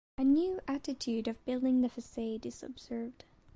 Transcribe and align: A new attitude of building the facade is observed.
A 0.17 0.23
new 0.23 0.59
attitude 0.67 1.27
of 1.27 1.45
building 1.45 1.81
the 1.81 1.87
facade 1.89 2.47
is 2.47 2.63
observed. 2.63 3.23